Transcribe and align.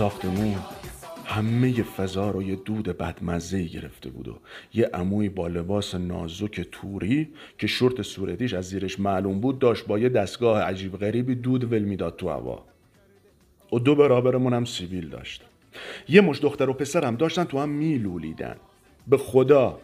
ساختمون 0.00 0.56
همه 1.24 1.82
فضا 1.82 2.30
رو 2.30 2.42
یه 2.42 2.56
دود 2.56 2.84
بدمزه 2.84 3.62
گرفته 3.62 4.10
بود 4.10 4.28
و 4.28 4.38
یه 4.74 4.90
عموی 4.94 5.28
با 5.28 5.48
لباس 5.48 5.94
نازک 5.94 6.60
توری 6.72 7.28
که 7.58 7.66
شورت 7.66 8.02
صورتیش 8.02 8.54
از 8.54 8.64
زیرش 8.64 9.00
معلوم 9.00 9.40
بود 9.40 9.58
داشت 9.58 9.86
با 9.86 9.98
یه 9.98 10.08
دستگاه 10.08 10.62
عجیب 10.62 10.96
غریبی 10.96 11.34
دود 11.34 11.72
ول 11.72 11.82
می‌داد 11.82 12.16
تو 12.16 12.28
هوا. 12.28 12.64
و 13.72 13.78
دو 13.78 13.94
برابرمون 13.94 14.54
هم 14.54 14.64
سیبیل 14.64 15.08
داشت. 15.08 15.44
یه 16.08 16.20
مش 16.20 16.42
دختر 16.42 16.70
و 16.70 16.72
پسرم 16.72 17.16
داشتن 17.16 17.44
تو 17.44 17.58
هم 17.58 17.68
میلولیدن. 17.68 18.56
به 19.10 19.16
خدا 19.16 19.78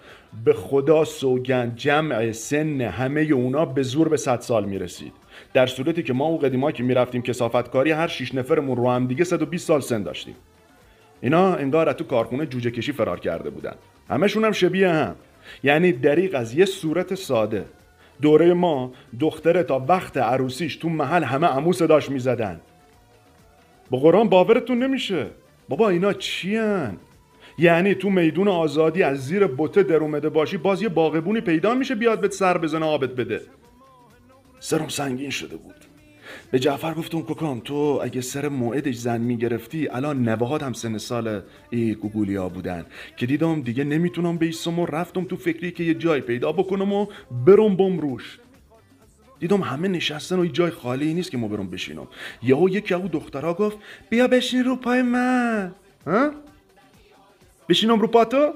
به 0.45 0.53
خدا 0.53 1.05
سوگند 1.05 1.77
جمع 1.77 2.33
سن 2.33 2.81
همه 2.81 3.21
اونا 3.21 3.65
به 3.65 3.83
زور 3.83 4.09
به 4.09 4.17
صد 4.17 4.41
سال 4.41 4.65
می‌رسید. 4.65 5.13
در 5.55 5.67
صورتی 5.67 6.03
که 6.03 6.13
ما 6.13 6.27
او 6.27 6.39
قدیما 6.39 6.73
که 6.73 6.83
می‌رفتیم 6.83 7.23
کسافتکاری 7.23 7.91
هر 7.91 8.09
شیش 8.09 8.35
نفرمون 8.35 8.77
رو 8.77 8.91
هم 8.91 9.07
دیگه 9.07 9.25
120 9.25 9.67
سال 9.67 9.81
سن 9.81 10.03
داشتیم. 10.03 10.35
اینا 11.21 11.55
انگار 11.55 11.93
تو 11.93 12.05
کارخونه 12.05 12.47
جوجه 12.47 12.71
کشی 12.71 12.93
فرار 12.93 13.21
کرده 13.21 13.51
بودن. 13.51 13.75
همشون 14.11 14.45
هم 14.45 14.53
شبیه 14.53 14.89
هم. 14.89 15.15
یعنی 15.63 15.93
دریق 15.93 16.35
از 16.35 16.55
یه 16.55 16.65
صورت 16.65 17.15
ساده. 17.15 17.65
دوره 18.23 18.55
ما 18.55 18.93
دختره 19.21 19.63
تا 19.63 19.85
وقت 19.89 20.17
عروسیش 20.17 20.77
تو 20.77 20.89
محل 20.89 21.25
همه 21.25 21.47
عمو 21.47 21.73
صداش 21.73 22.11
می‌زدن. 22.11 22.61
با 23.91 23.99
قرآن 23.99 24.29
باورتون 24.29 24.79
نمیشه. 24.79 25.27
بابا 25.69 25.89
اینا 25.89 26.13
چیان 26.13 26.97
یعنی 27.59 27.95
تو 27.95 28.11
میدون 28.11 28.49
آزادی 28.49 29.03
از 29.03 29.27
زیر 29.27 29.47
بوته 29.47 29.83
در 29.83 29.97
اومده 29.97 30.29
باشی 30.29 30.57
باز 30.57 30.83
یه 30.83 30.89
باغبونی 30.89 31.41
پیدا 31.41 31.75
میشه 31.75 31.95
بیاد 31.95 32.21
بهت 32.21 32.33
سر 32.33 32.59
بزنه 32.59 32.87
آبت 32.87 33.11
بده. 33.11 33.41
سرم 34.61 34.89
سنگین 34.89 35.31
شده 35.31 35.57
بود. 35.57 35.75
به 36.51 36.59
جعفر 36.59 36.95
گفتم 36.95 37.21
کوکام 37.21 37.61
تو 37.61 38.01
اگه 38.03 38.21
سر 38.21 38.49
موعدش 38.49 38.95
زن 38.95 39.21
می‌گرفتی 39.21 39.89
الان 39.89 40.29
نوهات 40.29 40.63
هم 40.63 40.73
سن 40.73 40.99
سال 40.99 41.43
ای 41.71 41.95
گوگولیا 41.95 42.49
بودن. 42.49 42.87
که 43.17 43.27
دیدم 43.27 43.63
دیگه 43.63 43.85
نمی‌تونم 43.85 44.37
بیستم 44.37 44.79
و 44.79 44.87
رفتم 44.87 45.25
تو 45.25 45.37
فکری 45.37 45.71
که 45.71 45.85
یه 45.85 45.95
جای 45.95 46.21
پیدا 46.21 46.53
بکنم 46.53 46.93
و 46.93 47.07
برم 47.47 47.77
بم 47.77 47.99
روش. 47.99 48.39
دیدم 49.39 49.61
همه 49.61 49.89
نشستن 49.89 50.39
و 50.39 50.45
یه 50.45 50.51
جای 50.51 50.71
خالی 50.71 51.15
نیست 51.15 51.31
که 51.31 51.37
ما 51.37 51.49
برم 51.49 51.71
بشینم. 51.71 52.09
یهو 52.43 52.69
یکی 52.69 52.95
او 52.95 53.09
دخترها 53.09 53.55
گفت 53.55 53.79
بیا 54.11 54.29
بشین 54.29 54.65
رو 54.65 54.77
پای 54.77 55.03
من. 55.03 55.75
ها؟ 56.07 56.31
بشینم 57.69 58.01
رو 58.01 58.07
پاتو؟ 58.07 58.53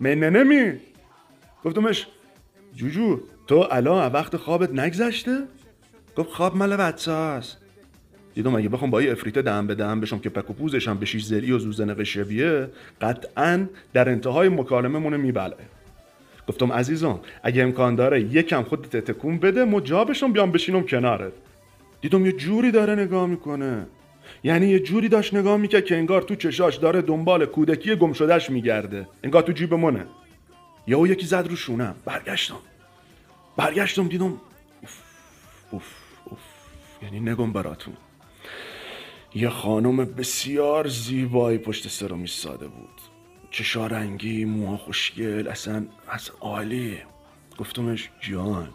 من 0.00 0.14
نمی. 0.14 0.72
گفتمش 1.64 2.06
جوجو 2.74 3.20
تو 3.46 3.66
الان 3.70 4.12
وقت 4.12 4.36
خوابت 4.36 4.70
نگذشته؟ 4.70 5.38
گفت 6.16 6.30
خواب 6.30 6.56
مال 6.56 6.76
بچه 6.76 7.12
هست 7.12 7.58
دیدم 8.34 8.54
اگه 8.54 8.68
بخوام 8.68 8.90
با 8.90 9.02
یه 9.02 9.12
افریته 9.12 9.42
دم 9.42 9.66
به 9.66 9.74
دم 9.74 10.00
بشم 10.00 10.18
که 10.18 10.30
پک 10.30 10.50
و 10.50 10.52
پوزشم 10.52 10.96
به 10.96 11.06
شیش 11.06 11.32
و 11.32 11.58
زوزن 11.58 12.04
شبیه 12.04 12.68
قطعا 13.00 13.66
در 13.92 14.08
انتهای 14.08 14.48
مکالمه 14.48 14.98
مونه 14.98 15.16
میبله. 15.16 15.56
گفتم 16.48 16.72
عزیزم 16.72 17.20
اگه 17.42 17.62
امکان 17.62 17.94
داره 17.94 18.20
یکم 18.20 18.62
خودت 18.62 18.96
تکون 18.96 19.38
بده 19.38 19.64
مجابشم 19.64 20.32
بیام 20.32 20.52
بشینم 20.52 20.82
کنارت. 20.82 21.32
دیدم 22.00 22.26
یه 22.26 22.32
جوری 22.32 22.70
داره 22.70 22.94
نگاه 22.94 23.26
می‌کنه. 23.26 23.86
یعنی 24.44 24.66
یه 24.66 24.80
جوری 24.80 25.08
داشت 25.08 25.34
نگاه 25.34 25.56
می‌کرد 25.56 25.84
که 25.84 25.96
انگار 25.96 26.22
تو 26.22 26.34
چشاش 26.34 26.76
داره 26.76 27.02
دنبال 27.02 27.46
کودکی 27.46 27.96
گم 27.96 28.12
شدهش 28.12 28.50
میگرده. 28.50 29.08
انگار 29.24 29.42
تو 29.42 29.52
جیب 29.52 29.74
منه. 29.74 30.06
یهو 30.86 31.06
یکی 31.06 31.26
زد 31.26 31.46
رو 31.48 31.56
شونم 31.56 31.94
برگشتم. 32.04 32.58
برگشتم 33.56 34.08
دیدم 34.08 34.26
اوف 34.80 35.00
اوف 35.70 35.94
اوف. 36.24 36.38
یعنی 37.02 37.20
نگم 37.20 37.52
براتون. 37.52 37.94
یه 39.34 39.48
خانم 39.48 39.96
بسیار 39.96 40.88
زیبایی 40.88 41.58
پشت 41.58 41.88
سرم 41.88 42.20
ایستاده 42.20 42.66
بود. 42.66 43.00
چشا 43.50 43.86
رنگی 43.86 44.44
موها 44.44 44.76
خوشگل 44.76 45.48
اصلا 45.48 45.86
اصلا 46.08 46.36
عالی. 46.40 46.98
گفتمش 47.58 48.10
جان. 48.20 48.68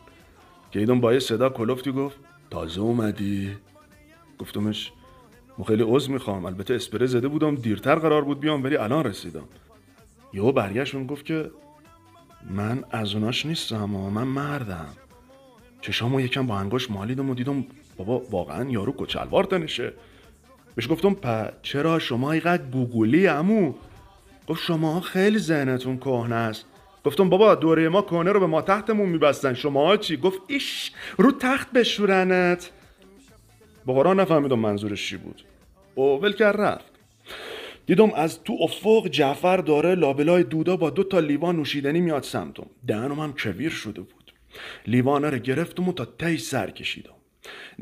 که 0.71 0.79
ایدون 0.79 1.01
با 1.01 1.13
یه 1.13 1.19
صدا 1.19 1.49
کلفتی 1.49 1.91
گفت 1.91 2.17
تازه 2.49 2.81
اومدی. 2.81 3.57
گفتمش 4.39 4.91
خیلی 5.63 5.83
عضو 5.83 6.11
می‌خوام. 6.11 6.45
البته 6.45 6.73
اسپره 6.73 7.05
زده 7.05 7.27
بودم 7.27 7.55
دیرتر 7.55 7.95
قرار 7.95 8.21
بود 8.21 8.39
بیام 8.39 8.63
ولی 8.63 8.77
الان 8.77 9.03
رسیدم. 9.03 9.43
یهو 10.33 10.51
برگشت 10.51 11.07
گفت 11.07 11.25
که 11.25 11.51
من 12.49 12.83
از 12.91 13.13
اوناش 13.13 13.45
نیستم 13.45 13.95
و 13.95 14.09
من 14.09 14.23
مردم. 14.23 14.93
چشامو 15.81 16.21
یکم 16.21 16.47
با 16.47 16.57
انگاش 16.57 16.91
مالیدم 16.91 17.29
و 17.29 17.35
دیدم 17.35 17.65
بابا 17.97 18.19
واقعا 18.31 18.69
یارو 18.69 18.93
کچلوار 18.97 19.43
تنشه. 19.43 19.93
بهش 20.75 20.91
گفتم 20.91 21.13
په 21.13 21.53
چرا 21.61 21.99
شما 21.99 22.31
اینقدر 22.31 22.63
گوگولی 22.63 23.27
امو 23.27 23.73
گفت 24.47 24.63
شما 24.63 25.01
خیلی 25.01 25.39
ذهنتون 25.39 25.97
کهنه 25.97 26.35
است. 26.35 26.65
گفتم 27.05 27.29
بابا 27.29 27.55
دوره 27.55 27.89
ما 27.89 28.01
کهنه 28.01 28.31
رو 28.31 28.39
به 28.39 28.47
ما 28.47 28.61
تحتمون 28.61 29.09
میبستن. 29.09 29.53
شما 29.53 29.97
چی؟ 29.97 30.17
گفت 30.17 30.41
ایش 30.47 30.91
رو 31.17 31.31
تخت 31.31 31.71
بشورنت. 31.71 32.71
به 33.87 33.93
قرآن 33.93 34.19
نفهمیدم 34.19 34.59
منظورش 34.59 35.09
چی 35.09 35.17
بود. 35.17 35.43
او 35.95 36.21
ول 36.21 36.33
کرد 36.33 36.61
رفت. 36.61 36.91
دیدم 37.85 38.13
از 38.13 38.43
تو 38.43 38.57
افق 38.61 39.07
جعفر 39.07 39.57
داره 39.57 39.95
لابلای 39.95 40.43
دودا 40.43 40.77
با 40.77 40.89
دو 40.89 41.03
تا 41.03 41.19
لیوان 41.19 41.55
نوشیدنی 41.55 42.01
میاد 42.01 42.23
سمتم. 42.23 42.65
دهنم 42.87 43.19
هم 43.19 43.33
کویر 43.33 43.69
شده 43.69 44.01
بود. 44.01 44.33
لیوانه 44.87 45.29
رو 45.29 45.37
گرفتم 45.37 45.89
و 45.89 45.93
تا 45.93 46.05
تی 46.05 46.37
سر 46.37 46.69
کشیدم. 46.69 47.11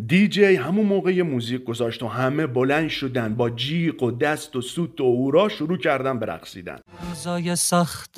دیجی 0.08 0.44
همون 0.44 0.86
موقع 0.86 1.22
موزیک 1.22 1.64
گذاشت 1.64 2.04
و 2.04 2.08
همه 2.08 2.48
بلند 2.48 2.90
شدن 2.90 3.36
با 3.36 3.50
جیغ 3.50 4.04
و 4.04 4.12
دست 4.12 4.56
و 4.56 4.62
سوت 4.62 5.02
و 5.02 5.04
اورا 5.04 5.50
شروع 5.50 5.78
کردن 5.78 6.20
به 6.20 6.26
رقصیدن. 6.26 6.80
روزای 7.10 7.56
سخت 7.56 8.16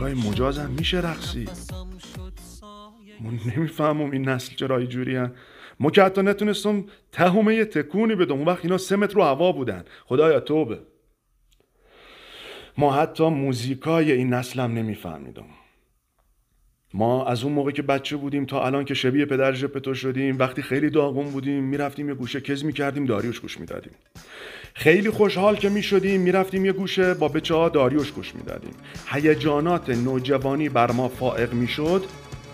موزیکای 0.00 0.30
مجاز 0.30 0.58
هم 0.58 0.70
میشه 0.70 1.20
سایه 1.20 1.48
من 3.20 3.52
نمی‌فهمم 3.56 4.10
این 4.10 4.28
نسل 4.28 4.54
چرا 4.54 4.78
اینجوری. 4.78 5.26
ما 5.80 5.90
که 5.90 6.02
حتی 6.02 6.22
نتونستم 6.22 6.84
تهمه 7.12 7.54
یه 7.54 7.64
تکونی 7.64 8.14
بدم. 8.14 8.34
اون 8.34 8.44
وقت 8.44 8.64
اینا 8.64 8.78
سه 8.78 8.96
متر 8.96 9.14
رو 9.14 9.22
هوا 9.22 9.52
بودن. 9.52 9.84
خدایا 10.04 10.40
توبه. 10.40 10.78
ما 12.78 12.92
حتی 12.92 13.28
موزیکای 13.28 14.12
این 14.12 14.34
نسل 14.34 14.60
هم 14.60 14.72
نمیفهمیدم. 14.72 15.44
ما 16.94 17.26
از 17.26 17.44
اون 17.44 17.52
موقع 17.52 17.70
که 17.70 17.82
بچه 17.82 18.16
بودیم 18.16 18.44
تا 18.44 18.66
الان 18.66 18.84
که 18.84 18.94
شبیه 18.94 19.24
پدر 19.24 19.52
ژپتو 19.52 19.94
شدیم 19.94 20.38
وقتی 20.38 20.62
خیلی 20.62 20.90
داغون 20.90 21.30
بودیم 21.30 21.64
می‌رفتیم 21.64 22.08
یه 22.08 22.14
گوشه 22.14 22.40
کز 22.40 22.64
می‌کردیم 22.64 23.06
داریوش 23.06 23.40
گوش 23.40 23.60
می‌دادیم. 23.60 23.92
خیلی 24.74 25.10
خوشحال 25.10 25.56
که 25.56 25.68
می‌شدیم 25.68 26.20
می‌رفتیم 26.20 26.64
یه 26.64 26.72
گوشه 26.72 27.14
با 27.14 27.28
بچه 27.28 27.54
ها 27.54 27.68
داریوش 27.68 28.12
گوش 28.12 28.34
می‌دادیم. 28.34 28.74
هیجانات 29.06 29.90
نوجوانی 29.90 30.68
بر 30.68 30.90
ما 30.90 31.08
فائق 31.08 31.52
می‌شد 31.52 32.04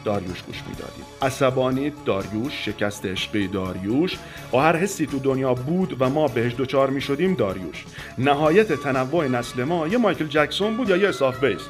داریوش 0.05 0.43
گوش 0.43 0.63
می‌دادیم. 0.69 1.05
عصبانی 1.23 1.93
داریوش 2.07 2.65
شکست 2.65 3.07
عشقی 3.07 3.49
داریوش. 3.49 4.19
و 4.53 4.57
هر 4.57 4.77
حسی 4.77 5.07
تو 5.07 5.19
دنیا 5.19 5.55
بود 5.55 5.97
و 6.01 6.11
ما 6.11 6.29
بهش 6.29 6.55
دوچار 6.55 6.91
می‌شدیم 6.91 7.35
داریوش. 7.35 7.85
نهایت 8.19 8.73
تنوع 8.73 9.29
نسل 9.29 9.65
ما 9.65 9.89
یه 9.89 9.99
مایکل 9.99 10.27
جکسون 10.27 10.77
بود 10.77 10.89
یا 10.89 10.97
یه 10.97 11.09
Ace 11.09 11.31
of 11.31 11.45
Base. 11.45 11.61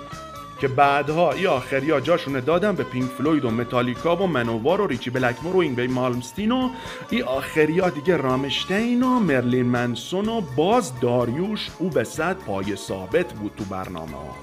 که 0.60 0.68
بعدها 0.68 1.32
ای 1.32 1.46
آخریا 1.46 2.00
جاشونه 2.00 2.40
دادن 2.40 2.76
به 2.76 2.84
پینک 2.84 3.10
فلوید 3.10 3.44
و 3.44 3.50
متالیکا 3.50 4.16
و 4.16 4.26
منوار 4.26 4.80
و 4.80 4.86
ریچی 4.86 5.10
بلکمور 5.10 5.56
و 5.56 5.58
اینگوی 5.58 5.86
مالمستین 5.86 6.52
و 6.52 6.70
ای 7.10 7.22
آخریا 7.22 7.90
دیگه 7.90 8.16
رامشتین 8.16 9.02
و 9.02 9.18
مرلین 9.18 9.66
منسون 9.66 10.28
و 10.28 10.40
باز 10.56 11.00
داریوش 11.00 11.70
او 11.78 11.90
به 11.90 12.04
صد 12.04 12.36
پای 12.36 12.76
ثابت 12.76 13.32
بود 13.32 13.52
تو 13.56 13.64
برنامه 13.64 14.16
ها. 14.16 14.36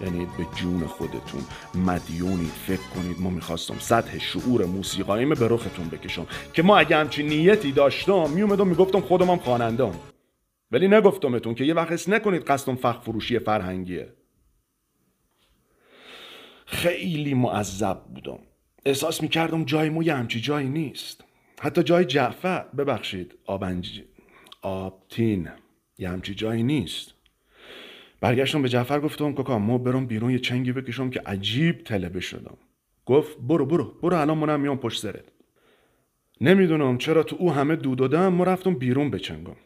یعنی 0.00 0.26
به 0.38 0.46
جون 0.56 0.86
خودتون 0.86 1.42
مدیونی 1.74 2.50
فکر 2.66 2.88
کنید 2.94 3.20
ما 3.20 3.30
می‌خواستم 3.30 3.74
سطح 3.78 4.18
شعور 4.18 4.64
موسیقاییمه 4.64 5.34
به 5.34 5.48
رختون 5.48 5.88
بکشم 5.88 6.26
که 6.52 6.62
ما 6.62 6.78
اگه 6.78 6.96
همچین 6.96 7.26
نیتی 7.26 7.72
داشتم 7.72 8.30
میومدم 8.30 8.68
می‌گفتم 8.68 9.00
خودم 9.00 9.30
هم 9.30 9.38
خوانندم 9.38 9.94
ولی 10.72 10.88
نگفتمتون 10.88 11.54
که 11.54 11.64
یه 11.64 11.74
وقت 11.74 12.08
نکنید 12.08 12.42
قصدم 12.42 12.74
فخ 12.74 13.00
فروشی 13.00 13.38
فرهنگیه. 13.38 14.21
خیلی 16.82 17.34
معذب 17.34 18.00
بودم. 18.14 18.38
احساس 18.86 19.22
می‌کردم 19.22 19.64
جای 19.64 19.88
مو 19.88 20.02
یه 20.02 20.14
همچی 20.14 20.40
جایی 20.40 20.68
نیست. 20.68 21.24
حتی 21.60 21.82
جای 21.82 22.04
جعفر 22.04 22.64
ببخشید 22.78 23.34
آبنج 23.46 24.02
آبتین 24.62 25.48
یه 25.98 26.08
همچی 26.08 26.34
جایی 26.34 26.62
نیست. 26.62 27.14
برگشتم 28.20 28.62
به 28.62 28.68
جعفر 28.68 29.00
گفتم 29.00 29.32
کاکا 29.32 29.58
ما 29.58 29.78
برم 29.78 30.06
بیرون 30.06 30.30
یه 30.30 30.38
چنگی 30.38 30.72
بکشم 30.72 31.10
که 31.10 31.20
عجیب 31.20 31.84
طلبه 31.84 32.20
شدم. 32.20 32.56
گفت 33.06 33.38
برو 33.38 33.66
برو 33.66 33.84
برو 34.02 34.16
الان 34.16 34.38
منم 34.38 34.60
میام 34.60 34.78
پشت 34.78 35.02
سرت. 35.02 35.24
نمی‌دونم 36.40 36.98
چرا 36.98 37.22
تو 37.22 37.36
او 37.38 37.52
همه 37.52 37.76
دود 37.76 37.98
دادم 37.98 38.28
ما 38.28 38.44
رفتم 38.44 38.74
بیرون 38.74 39.10
بچنگم. 39.10 39.56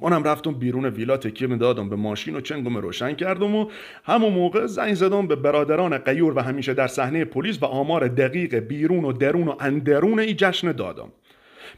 منم 0.00 0.24
رفتم 0.24 0.52
بیرون 0.52 0.84
ویلا 0.84 1.16
تکیه 1.16 1.56
دادم 1.56 1.88
به 1.88 1.96
ماشین 1.96 2.36
و 2.36 2.40
چنگم 2.40 2.76
روشن 2.76 3.14
کردم 3.14 3.54
و 3.54 3.70
همون 4.04 4.32
موقع 4.32 4.66
زنگ 4.66 4.94
زدم 4.94 5.26
به 5.26 5.36
برادران 5.36 5.98
قیور 5.98 6.32
و 6.36 6.40
همیشه 6.40 6.74
در 6.74 6.86
صحنه 6.86 7.24
پلیس 7.24 7.62
و 7.62 7.66
آمار 7.66 8.08
دقیق 8.08 8.54
بیرون 8.54 9.04
و 9.04 9.12
درون 9.12 9.48
و 9.48 9.56
اندرون 9.60 10.18
ای 10.18 10.34
جشن 10.34 10.72
دادم. 10.72 11.12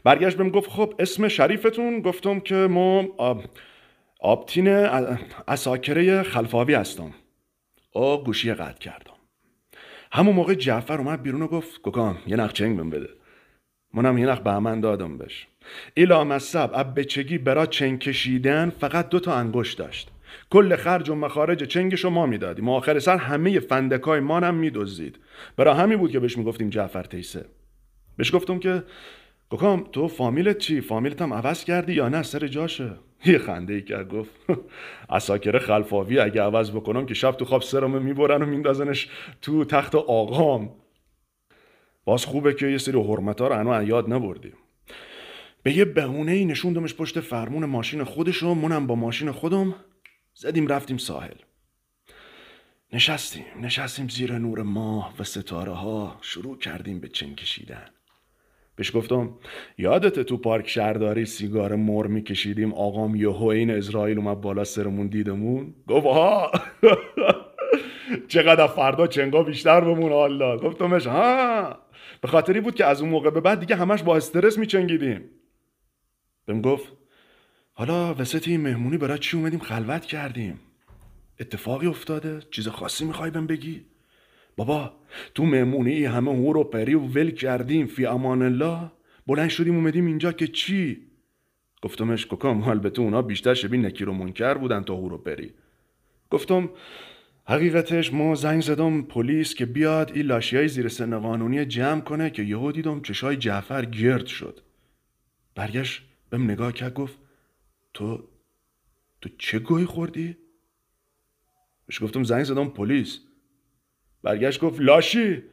برگشت 0.03 0.37
بهم 0.37 0.49
گفت 0.49 0.69
خب 0.69 0.93
اسم 0.99 1.27
شریفتون؟ 1.27 1.99
گفتم 1.99 2.39
که 2.39 2.55
ما 2.55 3.05
آب... 3.17 3.43
آبتین 4.19 4.67
اساکره 5.47 6.23
خلفاوی 6.23 6.73
هستم. 6.73 7.11
او 7.91 8.23
گوشی 8.23 8.53
قطع 8.53 8.79
کردم. 8.79 9.13
همون 10.11 10.35
موقع 10.35 10.53
جعفر 10.53 10.97
اومد 10.97 11.21
بیرون 11.21 11.41
و 11.41 11.47
گفت 11.47 11.81
گکام 11.81 12.17
یه 12.27 12.35
نخ 12.35 12.53
چنگ 12.53 12.77
بهم 12.77 12.89
بده. 12.89 13.09
منم 13.93 14.17
یه 14.17 14.25
نخ 14.25 14.39
به 14.39 14.59
من 14.59 14.79
دادم 14.79 15.17
بش 15.17 15.47
ایلا 15.93 16.23
مصب 16.23 16.71
اب 16.73 16.99
بچگی 16.99 17.37
برا 17.37 17.65
چنگ 17.65 17.99
کشیدن 17.99 18.69
فقط 18.69 19.09
دو 19.09 19.19
تا 19.19 19.33
انگشت 19.33 19.77
داشت. 19.77 20.11
کل 20.49 20.75
خرج 20.75 21.09
و 21.09 21.15
مخارج 21.15 21.63
چنگش 21.63 22.03
رو 22.03 22.09
ما 22.09 22.25
می‌دادیم. 22.25 22.69
آخر 22.69 22.99
سر 22.99 23.17
همه 23.17 23.59
فندکای 23.59 24.19
مانم 24.19 24.55
میدزدید. 24.55 25.19
برا 25.57 25.73
همین 25.73 25.97
بود 25.97 26.11
که 26.11 26.19
بهش 26.19 26.37
می‌گفتیم 26.37 26.69
جعفر 26.69 27.03
تیسه. 27.03 27.45
بهش 28.17 28.35
گفتم 28.35 28.59
که 28.59 28.83
گکام 29.49 29.87
تو 29.91 30.07
فامیلت 30.07 30.57
چی؟ 30.57 30.81
فامیلت 30.81 31.21
هم 31.21 31.33
عوض 31.33 31.63
کردی 31.63 31.93
یا 31.93 32.09
نه؟ 32.09 32.23
سر 32.23 32.47
جاشه. 32.47 32.91
یه 33.25 33.37
خنده 33.37 33.73
ای 33.73 33.81
کرد 33.81 34.09
گفت 34.09 34.31
اساکر 35.09 35.59
خلفاوی 35.59 36.19
اگه 36.19 36.41
عوض 36.41 36.71
بکنم 36.71 37.05
که 37.05 37.13
شب 37.13 37.31
تو 37.31 37.45
خواب 37.45 37.61
سرمو 37.61 37.99
می‌برن 37.99 38.41
و 38.41 38.45
میندازنش 38.45 39.09
تو 39.41 39.65
تخت 39.65 39.95
آقام. 39.95 40.69
باز 42.05 42.25
خوبه 42.25 42.53
که 42.53 42.67
یه 42.67 42.77
سری 42.77 43.01
حرمت 43.01 43.41
ها 43.41 43.47
رو 43.47 43.83
یاد 43.83 44.13
نبردیم. 44.13 44.53
به 45.65 45.77
یه 45.77 45.85
بهونه 45.85 46.31
ای 46.31 46.45
نشوندمش 46.45 46.95
پشت 46.95 47.19
فرمون 47.19 47.65
ماشین 47.65 48.03
خودش 48.03 48.43
و 48.43 48.53
منم 48.53 48.87
با 48.87 48.95
ماشین 48.95 49.31
خودم 49.31 49.75
زدیم 50.33 50.67
رفتیم 50.67 50.97
ساحل. 50.97 51.35
نشستیم 52.93 53.45
نشستیم 53.61 54.07
زیر 54.07 54.37
نور 54.37 54.61
ماه 54.61 55.13
و 55.19 55.23
ستاره 55.23 55.71
ها 55.71 56.17
شروع 56.21 56.57
کردیم 56.57 56.99
به 56.99 57.07
چنگ 57.07 57.35
کشیدن. 57.35 57.85
بهش 58.75 58.95
گفتم 58.95 59.33
یادت 59.77 60.19
تو 60.19 60.37
پارک 60.37 60.67
شهرداری 60.69 61.25
سیگار 61.25 61.75
مر 61.75 62.07
میکشیدیم؟ 62.07 62.73
آقام 62.73 63.15
یهو 63.15 63.45
این 63.45 63.71
اسرائیل 63.71 64.17
اومد 64.17 64.41
بالا 64.41 64.63
سرمون 64.63 65.07
دیدمون. 65.07 65.73
گفت 65.87 66.05
ها 66.05 66.51
چقدر 68.27 68.67
فردا 68.67 69.07
چنگا 69.07 69.43
بیشتر 69.43 69.81
بمون 69.81 70.11
حالا. 70.11 70.57
گفتمش 70.57 71.07
ها 71.07 71.79
به 72.21 72.27
خاطری 72.27 72.61
بود 72.61 72.75
که 72.75 72.85
از 72.85 73.01
اون 73.01 73.09
موقع 73.09 73.29
به 73.29 73.41
بعد 73.41 73.59
دیگه 73.59 73.75
همش 73.75 74.03
با 74.03 74.15
استرس 74.15 74.57
میچنگیدیم. 74.57 75.29
بهم 76.45 76.61
گفت 76.61 76.93
حالا 77.73 78.13
وسط 78.13 78.47
این 78.47 78.61
مهمونی 78.61 78.97
برای 78.97 79.19
چی 79.19 79.37
اومدیم 79.37 79.59
خلوت 79.59 80.05
کردیم؟ 80.05 80.59
اتفاقی 81.39 81.87
افتاده 81.87 82.39
چیز 82.51 82.67
خاصی 82.67 83.05
می‌خوای 83.05 83.31
بهم 83.31 83.47
بگی؟ 83.47 83.85
بابا 84.57 84.93
تو 85.35 85.45
مهمونی 85.45 86.05
همه 86.05 86.31
هور 86.31 86.57
و 86.57 86.63
پری 86.63 86.93
و 86.93 86.99
ول 86.99 87.31
کردیم 87.31 87.87
فی 87.87 88.05
امان 88.05 88.41
الله. 88.41 88.91
بلند 89.27 89.49
شدیم 89.49 89.75
اومدیم 89.75 90.05
اینجا 90.05 90.31
که 90.31 90.47
چی؟ 90.47 91.01
گفتمش 91.81 92.25
کوکام 92.25 92.63
البته 92.63 93.01
اونا 93.01 93.21
بیشتر 93.21 93.53
شبیه 93.53 93.79
نکیر 93.79 94.09
و 94.09 94.13
منکر 94.13 94.53
بودن 94.53 94.83
تا 94.83 94.95
هور 94.95 95.13
و 95.13 95.17
پری. 95.17 95.53
گفتم 96.29 96.69
حقیقتش 97.47 98.13
ما 98.13 98.35
زنگ 98.35 98.61
زدم 98.61 99.01
پلیس 99.01 99.55
که 99.55 99.65
بیاد 99.65 100.11
این 100.15 100.25
لاشی 100.25 100.57
های 100.57 100.67
زیر 100.67 100.87
سن 100.87 101.19
قانونی 101.19 101.65
جمع 101.65 102.01
کنه 102.01 102.29
که 102.29 102.43
یهو 102.43 102.71
دیدم 102.71 103.01
چشای 103.01 103.37
جعفر 103.37 103.85
گرد 103.85 104.25
شد. 104.25 104.61
برگشت. 105.55 106.01
بهم 106.29 106.43
نگاه 106.43 106.71
کرد 106.73 106.93
گفت 106.93 107.19
تو 107.93 108.23
تو 109.21 109.29
چه 109.37 109.59
گوهی 109.59 109.85
خوردی؟ 109.85 110.37
بهش 111.87 112.03
گفتم 112.03 112.23
زنگ 112.23 112.43
زدم 112.43 112.69
پلیس. 112.69 113.19
برگشت 114.23 114.61
گفت 114.61 114.81
لاشی 114.81 115.43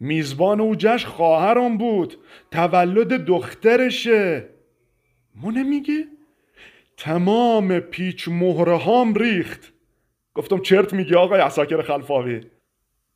میزبان 0.00 0.60
او 0.60 0.74
جشن 0.78 1.08
خواهرم 1.08 1.78
بود 1.78 2.16
تولد 2.50 3.24
دخترشه. 3.24 4.48
ما 5.34 5.50
نمیگی؟ 5.50 6.04
تمام 6.96 7.80
پیچ 7.80 8.28
مهره 8.28 8.76
هام 8.76 9.14
ریخت. 9.14 9.72
گفتم 10.34 10.60
چرت 10.60 10.92
میگی 10.92 11.14
آقای 11.14 11.40
اساکر 11.40 11.82
خلفاوی؟ 11.82 12.40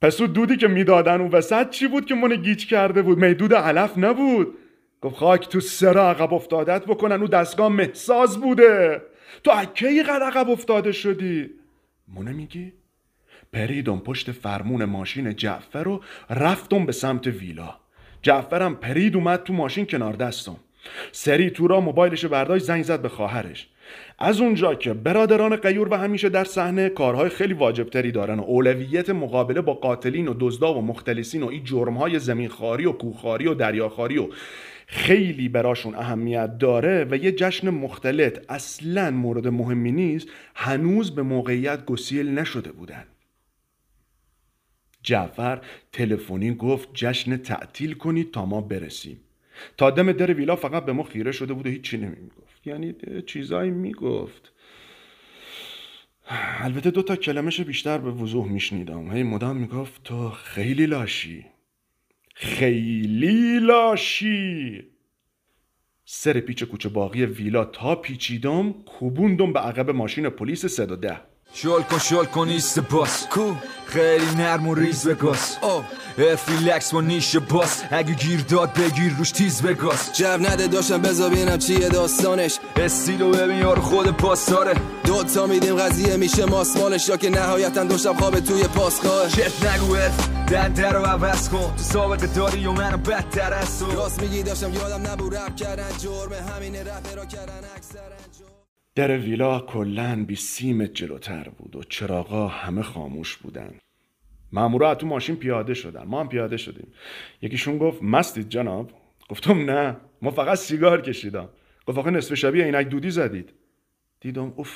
پس 0.00 0.22
دودی 0.22 0.56
که 0.56 0.68
می‌دادن 0.68 1.20
اون 1.20 1.30
وسط 1.30 1.70
چی 1.70 1.88
بود 1.88 2.06
که 2.06 2.14
من 2.14 2.36
گیج 2.36 2.66
کرده 2.66 3.02
بود؟ 3.02 3.18
میدود 3.18 3.54
علف 3.54 3.98
نبود. 3.98 4.58
گفت 5.00 5.16
خاک 5.16 5.48
تو 5.48 5.60
سر 5.60 5.98
عقب 5.98 6.34
افتادت 6.34 6.84
بکنن 6.84 7.20
او 7.20 7.28
دستگاه 7.28 7.68
محساز 7.68 8.40
بوده. 8.40 9.02
تو 9.44 9.50
اکی 9.54 10.02
قد 10.02 10.22
عقب 10.22 10.50
افتاده 10.50 10.92
شدی؟ 10.92 11.50
مونه 12.08 12.32
میگی؟ 12.32 12.72
پریدم 13.52 13.98
پشت 13.98 14.32
فرمون 14.32 14.84
ماشین 14.84 15.36
جعفر 15.36 15.88
و 15.88 16.02
رفتم 16.30 16.86
به 16.86 16.92
سمت 16.92 17.26
ویلا. 17.26 17.74
جعفرم 18.22 18.76
پرید 18.76 19.16
اومد 19.16 19.42
تو 19.42 19.52
ماشین 19.52 19.86
کنار 19.86 20.12
دستم. 20.12 20.56
سری 21.12 21.50
تو 21.50 21.66
را 21.66 21.80
موبایلش 21.80 22.24
برداشت 22.24 22.64
زنگ 22.64 22.82
زد 22.82 23.02
به 23.02 23.08
خواهرش. 23.08 23.68
از 24.18 24.40
اونجا 24.40 24.74
که 24.74 24.94
برادران 24.94 25.56
قیور 25.56 25.88
و 25.88 25.94
همیشه 25.94 26.28
در 26.28 26.44
صحنه 26.44 26.88
کارهای 26.88 27.28
خیلی 27.28 27.54
واجبتری 27.54 28.12
دارن 28.12 28.38
و 28.38 28.42
اولویت 28.42 29.10
مقابله 29.10 29.60
با 29.60 29.74
قاتلین 29.74 30.28
و 30.28 30.34
دزدا 30.40 30.74
و 30.74 30.82
مختلسین 30.82 31.42
و 31.42 31.48
این 31.48 31.64
جرمهای 31.64 32.18
زمینخواری 32.18 32.86
و 32.86 32.92
کوخاری 32.92 33.46
و 33.46 33.54
دریاخواری 33.54 34.18
و 34.18 34.28
خیلی 34.86 35.48
براشون 35.48 35.94
اهمیت 35.94 36.58
داره 36.58 37.06
و 37.10 37.16
یه 37.16 37.32
جشن 37.32 37.70
مختلط 37.70 38.44
اصلا 38.48 39.10
مورد 39.10 39.48
مهمی 39.48 39.92
نیست 39.92 40.28
هنوز 40.54 41.14
به 41.14 41.22
موقعیت 41.22 41.84
گسیل 41.84 42.38
نشده 42.38 42.72
بودن. 42.72 43.04
جعفر 45.02 45.60
تلفنی 45.92 46.54
گفت 46.54 46.88
جشن 46.94 47.36
تعطیل 47.36 47.94
کنید 47.94 48.30
تا 48.30 48.46
ما 48.46 48.60
برسیم. 48.60 49.20
تا 49.76 49.90
دم 49.90 50.12
در 50.12 50.34
ویلا 50.34 50.56
فقط 50.56 50.84
به 50.84 50.92
ما 50.92 51.02
خیره 51.02 51.32
شده 51.32 51.54
بود 51.54 51.66
و 51.66 51.70
هیچی 51.70 51.96
نمی‌گفت. 51.96 52.47
یعنی 52.68 52.94
چیزایی 53.26 53.70
می‌گفت. 53.70 54.52
البته 56.60 56.90
دو 56.90 57.02
تا 57.02 57.16
کلمش 57.16 57.60
بیشتر 57.60 57.98
به 57.98 58.10
وضوح 58.10 58.48
میشنیدم. 58.48 59.10
هی 59.10 59.22
مدام 59.22 59.56
می‌گفت 59.56 60.02
تو 60.02 60.30
خیلی 60.30 60.86
لاشی. 60.86 61.46
خیلی 62.34 63.58
لاشی. 63.58 64.84
سر 66.04 66.40
پیچ 66.40 66.64
کوچه 66.64 66.88
باقی 66.88 67.24
ویلا 67.24 67.64
تا 67.64 67.94
پیچیدم 67.94 68.72
کوبوندم 68.72 69.52
به 69.52 69.60
عقب 69.60 69.90
ماشین 69.90 70.28
پلیس 70.28 70.66
صد 70.66 70.90
و 70.90 70.96
ده 70.96 71.20
شل 71.52 71.82
کن 71.82 71.98
شل 71.98 72.24
کن 72.24 72.48
ایست 72.48 72.78
باس 72.78 73.26
کو؟ 73.26 73.54
خیلی 73.86 74.34
نرم 74.34 74.68
و 74.68 74.74
ریز 74.74 75.08
بگاس 75.08 75.56
افیلکس 76.18 76.94
و 76.94 77.00
نیش 77.00 77.36
باس 77.36 77.82
اگه 77.90 78.14
گیر 78.14 78.40
داد 78.40 78.72
بگیر 78.72 79.14
روش 79.18 79.30
تیز 79.30 79.62
بگاس 79.62 80.12
جب 80.12 80.38
نده 80.40 80.66
داشتم 80.66 81.02
بزا 81.02 81.28
بینم 81.28 81.58
چیه 81.58 81.88
داستانش. 81.88 82.58
استیلو 82.76 83.30
ببین 83.30 83.56
یار 83.56 83.80
خود 83.80 84.16
پاساره 84.16 84.74
دو 85.04 85.22
تا 85.22 85.46
میدیم 85.46 85.76
قضیه 85.76 86.16
میشه 86.16 86.44
ماسمالش 86.44 87.08
یا 87.08 87.16
که 87.16 87.30
نهایتا 87.30 87.84
دوشم 87.84 88.14
خواب 88.14 88.40
توی 88.40 88.62
پاسگاه. 88.62 89.28
چت 89.28 89.64
نگو 89.64 89.94
اف 89.94 90.28
دنده 90.48 90.88
رو 90.88 91.04
عوض 91.04 91.48
کن. 91.48 91.74
تو 91.76 91.82
سابقه 91.82 92.26
داری 92.26 92.66
و 92.66 92.72
منو 92.72 92.96
بدتر 92.96 93.54
از 93.54 93.78
تو 93.78 93.94
راست 93.94 94.22
میگی 94.22 94.42
داشتم 94.42 94.74
یادم 94.74 95.06
نبود 95.06 95.34
رپ 95.36 95.56
کردن 95.56 95.98
جرم 95.98 96.32
همین 96.32 96.76
رپ 96.76 97.16
را 97.16 97.24
کردن 97.24 97.60
اکثرا. 97.76 98.02
جرم 98.02 98.27
در 98.98 99.18
ویلا 99.18 99.60
کلا 99.60 100.24
بی 100.26 100.34
سیمت 100.34 100.94
جلوتر 100.94 101.48
بود 101.48 101.76
و 101.76 101.82
چراغا 101.82 102.48
همه 102.48 102.82
خاموش 102.82 103.36
بودن 103.36 103.74
مامورا 104.52 104.94
تو 104.94 105.06
ماشین 105.06 105.36
پیاده 105.36 105.74
شدن. 105.74 106.02
ما 106.02 106.20
هم 106.20 106.28
پیاده 106.28 106.56
شدیم. 106.56 106.92
یکیشون 107.42 107.78
گفت 107.78 108.02
مستید 108.02 108.48
جناب. 108.48 108.90
گفتم 109.28 109.70
نه 109.70 109.96
ما 110.22 110.30
فقط 110.30 110.58
سیگار 110.58 111.00
کشیدم. 111.00 111.48
گفت 111.86 111.98
آخه 111.98 112.10
نصف 112.10 112.34
شبیه 112.34 112.64
عینک 112.64 112.88
دودی 112.88 113.10
زدید. 113.10 113.52
دیدم 114.20 114.52
اوف 114.56 114.70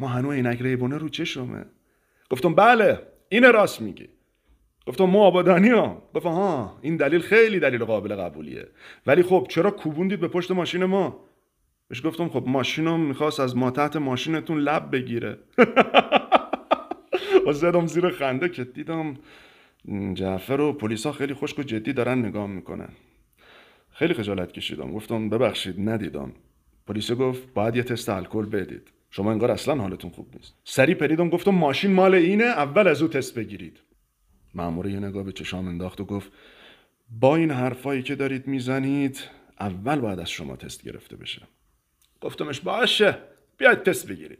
ما 0.00 0.08
هنوز 0.08 0.34
عینک 0.34 0.62
ریبونه 0.62 0.98
رو 0.98 1.08
چشمه. 1.08 1.64
گفتم 2.30 2.54
بله 2.54 2.98
این 3.28 3.52
راست 3.52 3.80
میگی. 3.80 4.08
گفتم 4.86 5.04
ما 5.04 5.24
آبادانی 5.24 5.68
هم. 5.68 6.02
گفت 6.14 6.26
ها 6.26 6.78
این 6.82 6.96
دلیل 6.96 7.20
خیلی 7.20 7.60
دلیل 7.60 7.84
قابل 7.84 8.16
قبولیه. 8.16 8.68
ولی 9.06 9.22
خب 9.22 9.46
چرا 9.48 9.70
کوبوندید 9.70 10.20
به 10.20 10.28
پشت 10.28 10.50
ماشین 10.50 10.84
ما؟ 10.84 11.31
بهش 11.92 12.06
گفتم 12.06 12.28
خب 12.28 12.44
ماشینم 12.46 13.00
می‌خواست 13.00 13.40
از 13.40 13.56
ما 13.56 13.70
تحت 13.70 13.96
ماشینتون 13.96 14.58
لب 14.58 14.90
بگیره. 14.92 15.38
و 17.46 17.52
زدم 17.52 17.86
زیر 17.86 18.10
خنده 18.10 18.48
که 18.48 18.64
دیدم 18.64 19.16
جعفر 20.14 20.60
و 20.60 20.72
پلیسا 20.72 21.12
خیلی 21.12 21.34
خشک 21.34 21.58
و 21.58 21.62
جدی 21.62 21.92
دارن 21.92 22.18
نگاه 22.18 22.46
می‌کنن. 22.46 22.88
خیلی 23.90 24.14
خجالت 24.14 24.52
کشیدم. 24.52 24.92
گفتم 24.92 25.28
ببخشید 25.28 25.88
ندیدم. 25.88 26.32
پلیس 26.86 27.12
گفت 27.12 27.54
باید 27.54 27.76
یه 27.76 27.82
تست 27.82 28.08
الکل 28.08 28.46
بدید. 28.46 28.92
شما 29.10 29.30
انگار 29.30 29.50
اصلا 29.50 29.76
حالتون 29.76 30.10
خوب 30.10 30.26
نیست. 30.34 30.54
سری 30.64 30.94
پریدم 30.94 31.28
گفتم 31.28 31.50
ماشین 31.50 31.92
مال 31.92 32.14
اینه 32.14 32.44
اول 32.44 32.88
از 32.88 33.02
او 33.02 33.08
تست 33.08 33.34
بگیرید. 33.34 33.80
مامور 34.54 34.86
یه 34.86 34.98
نگاه 34.98 35.22
به 35.22 35.32
چشام 35.32 35.68
انداخت 35.68 36.00
و 36.00 36.04
گفت 36.04 36.32
با 37.20 37.36
این 37.36 37.50
حرفایی 37.50 38.02
که 38.02 38.14
دارید 38.14 38.46
می‌زنید 38.46 39.20
اول 39.60 40.00
باید 40.00 40.18
از 40.18 40.30
شما 40.30 40.56
تست 40.56 40.82
گرفته 40.82 41.16
بشه. 41.16 41.42
گفتمش 42.22 42.60
باشه 42.60 43.18
بیاید 43.58 43.82
تست 43.82 44.08
بگیرید. 44.08 44.38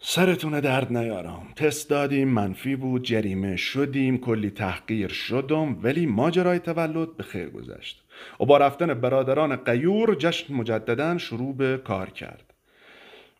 سرتون 0.00 0.60
درد 0.60 0.96
نیارم 0.96 1.46
تست 1.56 1.90
دادیم 1.90 2.28
منفی 2.28 2.76
بود 2.76 3.02
جریمه 3.02 3.56
شدیم 3.56 4.18
کلی 4.18 4.50
تحقیر 4.50 5.08
شدم 5.08 5.82
ولی 5.82 6.06
ماجرای 6.06 6.58
تولد 6.58 7.16
به 7.16 7.22
خیر 7.22 7.50
گذشت. 7.50 8.02
و 8.40 8.44
با 8.44 8.56
رفتن 8.56 8.94
برادران 8.94 9.56
قیور 9.56 10.14
جشن 10.14 10.54
مجددا 10.54 11.18
شروع 11.18 11.56
به 11.56 11.80
کار 11.84 12.10
کرد. 12.10 12.54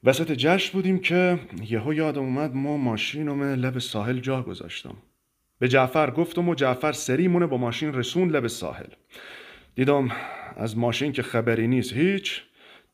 وسط 0.04 0.32
جشن 0.32 0.72
بودیم 0.72 0.98
که 0.98 1.38
یهو 1.68 1.94
یادم 1.94 2.22
اومد 2.22 2.54
ما 2.54 2.76
ماشینم 2.76 3.42
لب 3.42 3.78
ساحل 3.78 4.20
جا 4.20 4.42
گذاشتم. 4.42 4.94
به 5.58 5.68
جعفر 5.68 6.10
گفتم 6.10 6.48
و 6.48 6.54
جعفر 6.54 6.92
سری 6.92 7.28
مونه 7.28 7.46
با 7.46 7.56
ماشین 7.56 7.94
رسون 7.94 8.28
لب 8.28 8.46
ساحل. 8.46 8.90
دیدم 9.74 10.08
از 10.56 10.78
ماشین 10.78 11.12
که 11.12 11.22
خبری 11.22 11.66
نیست 11.66 11.92
هیچ. 11.92 12.42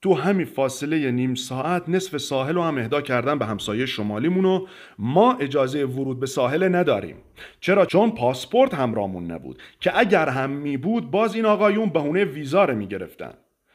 تو 0.02 0.14
همین 0.14 0.46
فاصله 0.46 1.10
نیم 1.10 1.34
ساعت 1.34 1.88
نصف 1.88 2.16
ساحل 2.16 2.54
رو 2.54 2.62
هم 2.62 2.78
اهدا 2.78 3.00
کردن 3.00 3.38
به 3.38 3.46
همسایه 3.46 3.86
شمالیمون 3.86 4.44
و 4.44 4.66
ما 4.98 5.34
اجازه 5.34 5.84
ورود 5.84 6.20
به 6.20 6.26
ساحل 6.26 6.74
نداریم. 6.74 7.16
چرا؟ 7.60 7.86
چون 7.86 8.10
پاسپورت 8.10 8.74
همراهمون 8.74 9.30
نبود. 9.30 9.62
که 9.80 9.98
اگر 9.98 10.28
هم 10.28 10.50
می 10.50 10.76
بود 10.76 11.10
باز 11.10 11.34
این 11.34 11.44
آقایون 11.44 11.88
بهونه 11.88 12.24
ویزا 12.24 12.64
رو 12.64 12.76
می‌گرفتن. 12.76 13.34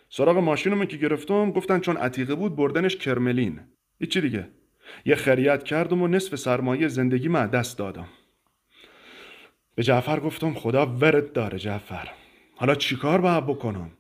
سراغ 0.09 0.37
ماشینمون 0.37 0.85
که 0.85 0.97
گرفتم 0.97 1.51
گفتن 1.51 1.79
چون 1.79 1.97
عتیقه 1.97 2.35
بود 2.35 2.55
بردنش 2.55 2.95
کرملین. 2.95 3.59
هیچی 3.99 4.21
دیگه. 4.21 4.47
یه 5.05 5.15
خریت 5.15 5.63
کردم 5.63 6.01
و 6.01 6.07
نصف 6.07 6.35
سرمایه 6.35 6.87
زندگی 6.87 7.27
من 7.27 7.47
دست 7.47 7.77
دادم. 7.77 8.07
به 9.75 9.83
جعفر 9.83 10.19
گفتم 10.19 10.53
خدا 10.53 10.85
ورد 10.85 11.33
داره 11.33 11.59
جعفر. 11.59 12.07
حالا 12.55 12.75
چیکار 12.75 13.21
باید 13.21 13.45
بکنم؟ 13.45 13.91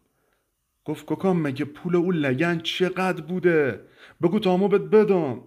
گفت 0.85 1.05
ککام 1.07 1.41
مگه 1.41 1.65
پول 1.65 1.95
او 1.95 2.11
لگن 2.11 2.59
چقدر 2.59 3.21
بوده؟ 3.21 3.81
بگو 4.21 4.39
تامو 4.39 4.67
بهت 4.67 4.81
بدم. 4.81 5.41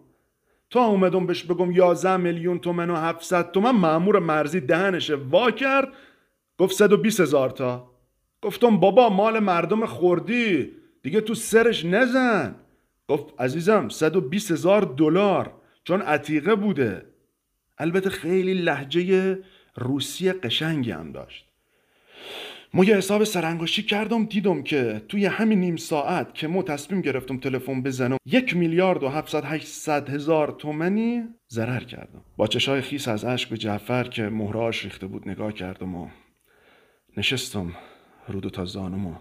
تا 0.70 0.84
اومدم 0.84 1.26
بهش 1.26 1.42
بگم 1.42 1.72
11 1.72 2.16
میلیون 2.16 2.58
تومن 2.58 2.90
و 2.90 2.96
700 2.96 3.50
تومن 3.50 3.70
مامور 3.70 4.18
مرزی 4.18 4.60
دهنش 4.60 5.10
وا 5.10 5.50
کرد؟ 5.50 5.88
گفت 6.58 6.74
120 6.74 7.20
هزار 7.20 7.50
تا. 7.50 7.90
گفتم 8.42 8.76
بابا 8.76 9.08
مال 9.08 9.38
مردم 9.38 9.86
خوردی. 9.86 10.72
دیگه 11.02 11.20
تو 11.20 11.34
سرش 11.34 11.84
نزن. 11.84 12.54
گفت 13.08 13.40
عزیزم 13.40 13.88
120 13.88 14.50
هزار 14.50 14.82
دلار 14.82 15.52
چون 15.84 16.02
عتیقه 16.02 16.54
بوده. 16.54 17.06
البته 17.78 18.10
خیلی 18.10 18.54
لحجه 18.54 19.38
روسی 19.76 20.32
قشنگی 20.32 20.90
هم 20.90 21.12
داشت. 21.12 21.46
ما 22.76 22.84
یه 22.84 22.96
حساب 22.96 23.24
سرانگشتی 23.24 23.82
کردم 23.82 24.24
دیدم 24.24 24.62
که 24.62 25.02
توی 25.08 25.26
همین 25.26 25.60
نیم 25.60 25.76
ساعت 25.76 26.34
که 26.34 26.48
ما 26.48 26.62
تصمیم 26.62 27.00
گرفتم 27.00 27.38
تلفن 27.38 27.82
بزنم 27.82 28.16
یک 28.26 28.56
میلیارد 28.56 29.02
و 29.02 29.08
700 29.08 29.44
800 29.44 30.10
هزار 30.10 30.56
تومنی 30.58 31.24
ضرر 31.48 31.84
کردم 31.84 32.20
با 32.36 32.46
چشای 32.46 32.80
خیس 32.80 33.08
از 33.08 33.24
اشک 33.24 33.48
به 33.48 33.58
جعفر 33.58 34.04
که 34.04 34.22
مهراش 34.22 34.84
ریخته 34.84 35.06
بود 35.06 35.28
نگاه 35.28 35.52
کردم 35.52 35.94
و 35.94 36.08
نشستم 37.16 37.72
رو 38.28 38.40
دو 38.40 38.50
تا 38.50 38.64
زانم 38.64 39.06
و 39.06 39.14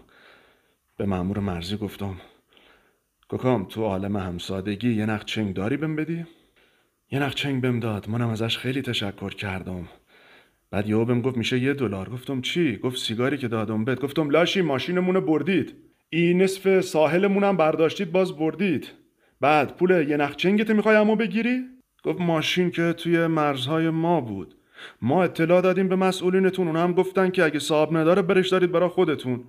به 0.96 1.06
مامور 1.06 1.38
مرزی 1.38 1.76
گفتم 1.76 2.14
ککام 3.28 3.64
تو 3.64 3.84
عالم 3.84 4.16
همسادگی 4.16 4.92
یه 4.92 5.06
نخ 5.06 5.24
چنگ 5.24 5.54
داری 5.54 5.76
بهم 5.76 5.96
بدی؟ 5.96 6.26
یه 7.10 7.18
نخ 7.18 7.34
چنگ 7.34 7.80
داد 7.80 8.08
منم 8.08 8.28
ازش 8.28 8.58
خیلی 8.58 8.82
تشکر 8.82 9.34
کردم 9.34 9.88
بعد 10.70 10.88
یهو 10.88 11.04
بهم 11.04 11.20
گفت 11.20 11.36
میشه 11.36 11.58
یه 11.58 11.74
دلار. 11.74 12.08
گفتم 12.08 12.40
چی؟ 12.40 12.76
گفت 12.76 12.98
سیگاری 12.98 13.38
که 13.38 13.48
دادم 13.48 13.84
بهت. 13.84 14.00
گفتم 14.00 14.30
لاشی 14.30 14.60
ماشینمونو 14.60 15.20
بردید. 15.20 15.74
این 16.10 16.42
نصف 16.42 16.80
ساحلمونم 16.80 17.56
برداشتید 17.56 18.12
باز 18.12 18.38
بردید. 18.38 18.92
بعد 19.40 19.76
پول 19.76 19.90
یه 20.08 20.16
نخچنگت 20.16 20.70
می‌خوای 20.70 20.96
امو 20.96 21.16
بگیری؟ 21.16 21.60
گفت 22.04 22.20
ماشین 22.20 22.70
که 22.70 22.92
توی 22.92 23.26
مرزهای 23.26 23.90
ما 23.90 24.20
بود. 24.20 24.54
ما 25.02 25.24
اطلاع 25.24 25.60
دادیم 25.60 25.88
به 25.88 25.96
مسئولینتون. 25.96 26.66
اونا 26.66 26.82
هم 26.82 26.92
گفتن 26.92 27.30
که 27.30 27.44
اگه 27.44 27.58
صاحب 27.58 27.96
نداره 27.96 28.22
برش 28.22 28.48
دارید 28.48 28.72
برا 28.72 28.88
خودتون. 28.88 29.44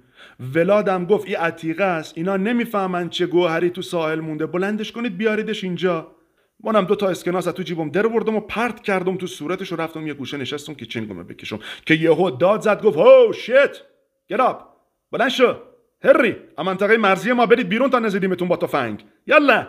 ولادم 0.56 1.06
گفت 1.06 1.28
این 1.28 1.38
عتیقه 1.38 1.84
است. 1.84 2.18
اینا 2.18 2.38
نمی‌فهمن 2.38 3.10
چه 3.10 3.26
گوهری 3.26 3.70
تو 3.70 3.82
ساحل 3.82 4.20
مونده. 4.20 4.46
بلندش 4.46 4.92
کنید 4.92 5.18
بیاریدش 5.18 5.64
اینجا. 5.64 6.17
منم 6.64 6.86
دو 6.86 6.96
تا 6.96 7.08
اسکناس 7.10 7.48
از 7.48 7.54
تو 7.54 7.64
جیبم 7.64 7.90
در 7.90 8.08
بردم 8.08 8.36
و 8.36 8.40
پرت 8.40 8.82
کردم 8.82 9.18
تو 9.18 9.28
صورتش 9.28 9.72
و 9.72 9.76
رفتم 9.76 10.08
یه 10.08 10.14
گوشه 10.14 10.38
نشستم 10.38 10.74
که 10.74 10.86
چنگمه 10.86 11.24
بکشم. 11.24 11.60
که 11.86 11.94
یهو 11.94 12.30
داد 12.30 12.62
زد 12.62 12.84
گفت 12.84 12.98
هو 12.98 13.34
شت 13.34 13.84
گراب 14.28 14.78
بلند 15.12 15.30
شو! 15.30 15.56
هری! 16.04 16.36
منطقه 16.58 16.98
مرزی 16.98 17.32
ما 17.32 17.46
برید 17.46 17.70
بیرون 17.70 17.90
تا 17.90 18.00
نزدیمتون 18.00 18.48
با 18.48 18.58
تفنگ. 18.58 19.06
یلا! 19.28 19.68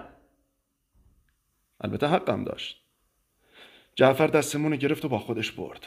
البته 1.81 2.07
حقم 2.07 2.45
داشت. 2.45 2.85
جعفر 3.95 4.27
دستمون 4.27 4.77
گرفت 4.77 5.05
و 5.05 5.09
با 5.09 5.19
خودش 5.19 5.53
برد. 5.53 5.87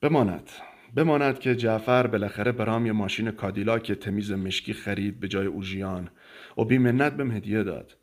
بماند. 0.00 0.50
بماند 0.94 1.38
که 1.38 1.56
جعفر 1.56 2.06
بالاخره 2.06 2.52
برام 2.52 2.86
یه 2.86 2.92
ماشین 2.92 3.30
کادیلاک 3.30 3.92
تمیز 3.92 4.32
مشکی 4.32 4.72
خرید 4.72 5.20
به 5.20 5.28
جای 5.28 5.46
اوژیان. 5.46 6.10
و 6.58 6.64
بی 6.64 6.78
منت 6.78 7.12
بهم 7.12 7.30
هدیه 7.30 7.62
داد. 7.62 7.97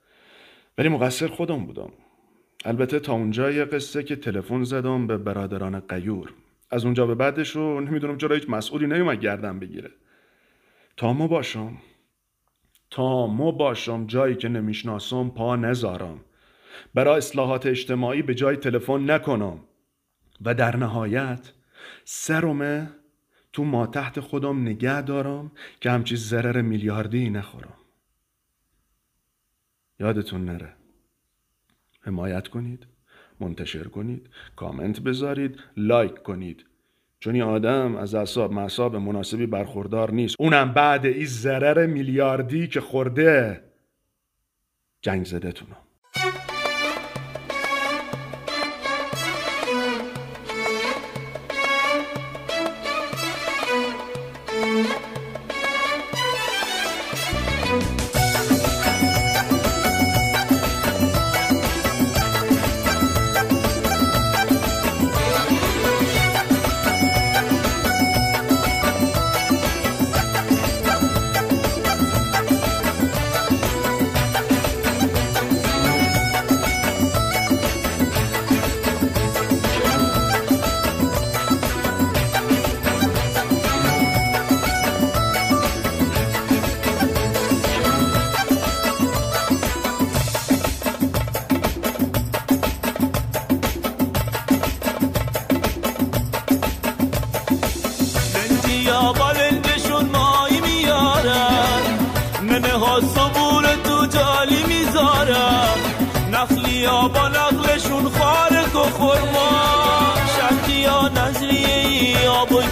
ولی 0.78 0.90
مقصر 0.90 1.28
خودم 1.28 1.66
بودم. 1.66 1.90
البته 2.66 3.00
تا 3.00 3.14
اونجا 3.14 3.52
یه 3.52 3.66
قصه 3.66 4.04
که 4.04 4.16
تلفن 4.16 4.64
زدم 4.64 5.08
به 5.08 5.18
برادران 5.18 5.80
قیور. 5.80 6.34
از 6.72 6.86
اونجا 6.86 7.06
به 7.06 7.16
بعدش 7.16 7.50
رو 7.50 7.82
نمی‌دونم 7.82 8.18
چرا 8.18 8.36
هیچ 8.36 8.50
مسئولی 8.50 8.88
نیومد 8.88 9.20
گردن 9.20 9.60
بگیره. 9.60 9.92
تا 10.98 11.14
ما 11.14 11.28
باشم. 11.28 11.78
تا 12.90 13.28
ما 13.28 13.52
باشم 13.52 14.08
جایی 14.08 14.36
که 14.36 14.50
نمی‌شناسم 14.50 15.30
پا 15.30 15.56
نذارم 15.56 16.20
برای 16.94 17.18
اصلاحات 17.18 17.66
اجتماعی 17.66 18.22
به 18.22 18.36
جای 18.36 18.56
تلفن 18.56 19.12
نکنم. 19.12 19.60
و 20.42 20.54
در 20.54 20.76
نهایت 20.76 21.52
سرمه 22.04 22.90
تو 23.54 23.64
ما 23.64 23.88
تحت 23.88 24.20
خودم 24.20 24.62
نگه 24.62 25.02
دارم 25.02 25.52
که 25.82 25.92
همچی 25.92 26.16
ضرر 26.16 26.62
میلیاردی 26.62 27.30
نخورم. 27.30 27.74
یادتون 30.00 30.46
نره. 30.46 30.74
حمایت 32.02 32.48
کنید 32.48 32.88
منتشر 33.40 33.84
کنید 33.84 34.30
کامنت 34.56 35.00
بذارید 35.00 35.60
لایک 35.78 36.14
کنید. 36.24 36.66
چون 37.20 37.34
این 37.34 37.44
آدم 37.44 37.96
از 37.96 38.16
اعصاب 38.16 38.54
معصاب 38.54 38.96
مناسبی 38.96 39.46
برخوردار 39.46 40.12
نیست. 40.12 40.36
اونم 40.40 40.74
بعد 40.74 41.06
این 41.06 41.26
ضرر 41.26 41.86
میلیاردی 41.86 42.68
که 42.68 42.82
خورده. 42.82 43.64
جنگ 45.02 45.26
زده 45.26 45.52
تونم 45.52 45.78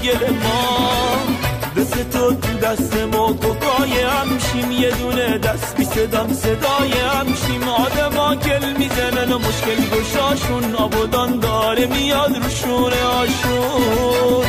گل 0.03 0.29
ما. 0.43 1.17
دست 1.77 2.09
تو 2.11 2.33
تو 2.33 2.53
دست 2.57 2.97
ما 3.13 3.33
کوکای 3.33 3.93
همشیم 4.01 4.71
یه 4.71 4.91
دونه 4.91 5.37
دست 5.37 5.77
بی 5.77 5.85
صدام 5.85 6.33
صدای 6.33 6.91
همشیم 6.91 7.63
آدما 7.63 8.35
گل 8.35 8.65
می‌زنن 8.77 9.31
و 9.31 9.39
مشکل 9.39 9.97
گشاشون. 9.97 10.75
آبادان 10.75 11.39
داره 11.39 11.85
میاد 11.85 12.35
روشونه 12.43 12.95
هاشون 12.95 14.45